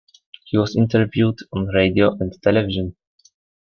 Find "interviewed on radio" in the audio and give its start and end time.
0.75-2.17